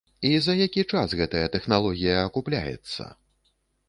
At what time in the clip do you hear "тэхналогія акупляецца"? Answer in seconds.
1.55-3.03